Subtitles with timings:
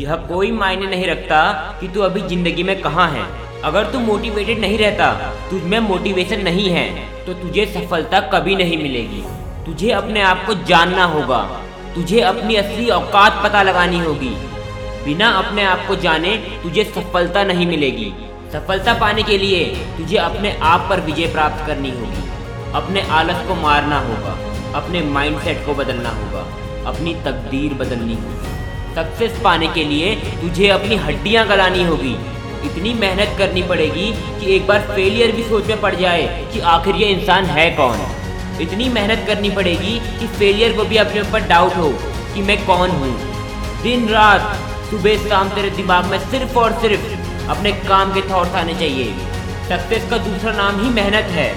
[0.00, 1.38] यह कोई मायने नहीं रखता
[1.80, 3.24] कि तू अभी ज़िंदगी में कहाँ है।
[3.64, 5.12] अगर तू मोटिवेटेड नहीं रहता,
[5.50, 6.84] तुझ में मोटिवेशन नहीं है
[7.26, 9.22] तो तुझे सफलता कभी नहीं मिलेगी।
[9.66, 11.40] तुझे अपने आप को जानना होगा।
[11.94, 14.34] तुझे अपनी असली औकात पता लगानी होगी।
[15.04, 18.12] बिना अपने आप को जाने तुझे सफलता नहीं मिलेगी।
[18.52, 19.64] सफलता पाने के लिए
[19.96, 22.28] तुझे अपने आप पर विजय प्राप्त करनी होगी।
[22.74, 24.36] अपने आलस को मारना होगा।
[24.74, 26.46] अपने माइंडसेट को बदलना होगा।
[26.90, 28.58] अपनी तकदीर बदलनी होगी।
[28.94, 32.16] सक्सेस पाने के लिए तुझे अपनी हड्डियाँ गलानी होगी।
[32.66, 34.10] इतनी मेहनत करनी पड़ेगी
[34.40, 37.98] कि एक बार फेलियर भी सोच में पड़ जाए कि आखिर ये इंसान है कौन।
[38.60, 41.88] इतनी मेहनत करनी पड़ेगी कि फेलियर को भी अपने ऊपर डाउट हो
[42.34, 43.12] कि मैं कौन हूँ।
[43.82, 44.56] दिन रात,
[44.90, 49.14] सुबह शाम तेरे दिमाग में सिर्फ़ और सिर्फ़ अपने काम के थॉट्स आने चाहिए।
[49.68, 51.50] सक्सेस का दूसरा नाम ही मेहनत है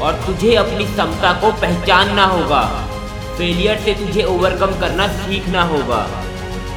[0.00, 2.62] और तुझे अपनी क्षमता को पहचानना होगा।
[3.38, 6.00] फेलियर से तुझे ओवरकम करना सीखना होगा।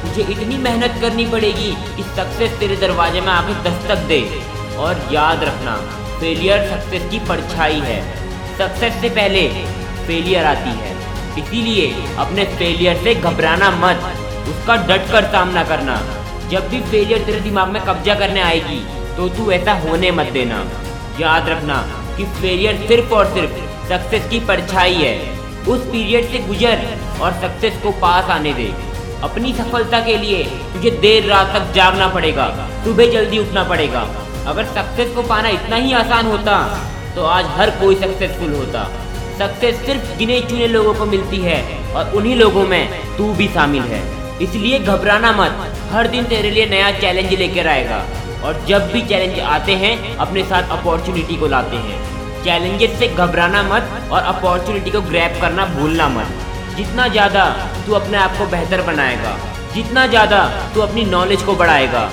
[0.02, 4.20] तुझे इतनी मेहनत करनी पड़ेगी कि सक्सेस तेरे दरवाजे में आके दस्तक दे।
[4.76, 5.74] और याद रखना
[6.20, 8.00] फेलियर सक्सेस की परछाई है।
[8.58, 9.46] सक्सेस से पहले
[10.06, 10.90] फेलियर आती है।
[11.38, 11.86] इसीलिए
[12.18, 14.02] अपने फेलियर से घबराना मत।
[14.48, 15.96] उसका डट कर सामना करना।
[16.50, 18.80] जब भी फेलियर तेरे दिमाग में कब्जा करने आएगी
[19.16, 20.64] तो तू ऐसा होने मत देना।
[21.20, 21.76] याद रखना
[22.16, 25.16] कि फेलियर सिर्फ़ और सिर्फ़ सक्सेस की परछाई है।
[25.68, 26.86] उस पीरियड से गुजर
[27.20, 28.72] और सक्सेस को पास आने दे।
[29.24, 32.46] अपनी सफलता के लिए तुझे देर रात तक जागना पड़ेगा।
[32.84, 34.00] सुबह जल्दी उठना पड़ेगा।
[34.46, 36.56] अगर सक्सेस को पाना इतना ही आसान होता
[37.16, 38.82] तो आज हर कोई सक्सेसफुल होता।
[39.38, 41.60] सक्सेस सिर्फ़ गिने चुने लोगों को मिलती है
[41.94, 44.02] और उन्हीं लोगों में तू भी शामिल है।
[44.42, 48.04] इसलिए घबराना मत। हर दिन तेरे लिए नया चैलेंज लेकर आएगा।
[48.44, 51.98] और जब भी चैलेंज आते हैं, अपने साथ अपॉर्चुनिटी को लाते हैं।
[52.44, 56.26] चैलेंजेस से घबराना मत और अपॉर्चुनिटी को ग्रैब करना भूलना मत।
[56.76, 57.44] जितना ज़्यादा
[57.86, 59.36] तू अपने आप को बेहतर बनाएगा,
[59.74, 60.38] जितना ज़्यादा
[60.74, 62.04] तू अपनी नॉलेज को बढ़ाएगा,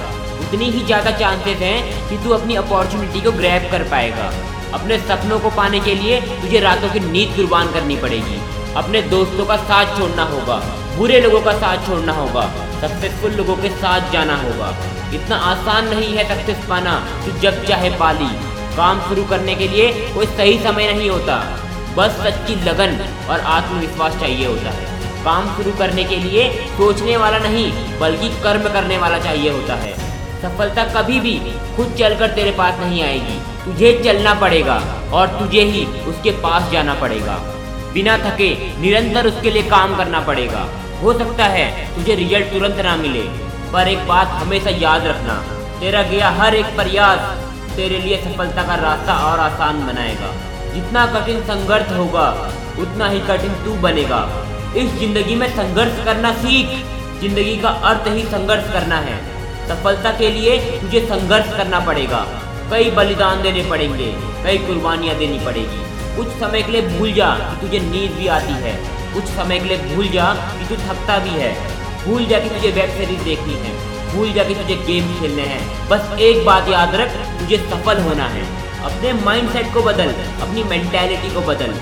[0.42, 4.32] उतनी ही ज़्यादा चांसेस हैं कि तू अपनी अपॉर्चुनिटी को ग्रैब कर पाएगा।
[4.74, 8.40] अपने सपनों को पाने के लिए तुझे रातों की नींद कुर्बान करनी पड़ेगी।
[8.78, 10.58] अपने दोस्तों का साथ छोड़ना होगा,
[10.98, 12.44] बुरे लोगों का साथ छोड़ना होगा
[12.82, 14.76] सक्सेसफुल लोगों के साथ जाना होगा।
[15.14, 16.94] इतना आसान नहीं है सक्सेस पाना
[17.26, 18.30] कि जब चाहे पाली।
[18.76, 21.38] काम शुरू करने के लिए कोई सही समय नहीं होता।
[22.00, 22.98] बस सच्ची लगन
[23.30, 26.44] और आत्मविश्वास चाहिए होता है। काम शुरू करने के लिए
[26.78, 29.94] सोचने वाला नहीं, बल्कि कर्म करने वाला चाहिए होता है।
[30.42, 31.34] सफलता कभी भी
[31.76, 34.76] खुद चलकर तेरे पास नहीं आएगी। तुझे चलना पड़ेगा
[35.14, 37.36] और तुझे ही उसके पास जाना पड़ेगा।
[37.94, 38.50] बिना थके
[38.82, 40.66] निरंतर उसके लिए काम करना पड़ेगा।
[41.02, 41.66] हो सकता है
[41.96, 43.24] तुझे रिज़ल्ट तुरंत ना मिले,
[43.74, 45.34] पर एक बात हमेशा याद रखना,
[45.80, 47.20] तेरा गया हर एक प्रयास
[47.76, 50.32] तेरे लिए सफलता का रास्ता और आसान बनाएगा।
[50.74, 54.46] जितना कठिन संघर्ष होगा, उतना ही कठिन तू बनेगा।
[54.78, 56.70] इस ज़िंदगी में संघर्ष करना सीख।
[57.22, 59.18] ज़िंदगी का अर्थ ही संघर्ष करना है।
[59.68, 62.26] सफलता के लिए तुझे संघर्ष करना पड़ेगा।
[62.72, 64.12] कई बलिदान देने पड़ेंगे,
[64.44, 68.54] कई कुर्बानियाँ देनी पड़ेगी। कुछ समय के लिए भूल जा कि तुझे नींद भी आती
[68.54, 68.74] है।
[69.14, 71.54] कुछ समय के लिए भूल जा कि तू थकता भी है।
[72.06, 73.78] भूल जा कि तुझे वेब सीरीज़ देखनी है।
[74.14, 78.24] भूल जा कि तुझे गेम खेलने हैं। बस एक बात याद रख, तुझे सफल होना
[78.24, 81.74] है। अपने माइंडसेट को बदल, अपनी मेंटेलिटी को बदल।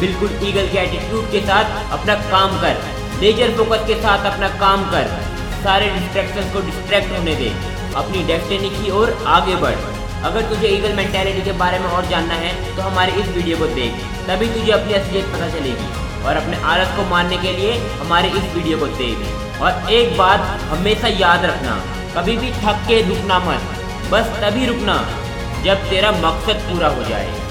[0.00, 2.76] बिल्कुल ईगल के एटीट्यूड के साथ अपना काम कर।
[3.20, 5.06] लेजर फोकस के साथ अपना काम कर।
[5.64, 7.52] सारे डिस्ट्रैक्शन को डिस्ट्रैक्ट होने दे।
[7.96, 9.76] अपनी डेस्टिनी की ओर आगे बढ़।
[10.24, 13.66] अगर तुझे ईगल मेंटेलिटी के बारे में और जानना है तो हमारे इस वीडियो को
[13.74, 18.28] देख। तभी तुझे अपनी असलियत पता चलेगी। और अपने आलस को मानने के लिए हमारे
[18.28, 20.40] इस वीडियो को देख। और एक बात
[20.70, 21.76] हमेशा याद रखना,
[22.16, 23.60] कभी भी थक के रुकना मत।
[24.10, 24.96] बस तभी रुकना।
[25.64, 27.45] जब तेरा मकसद पूरा हो जाए।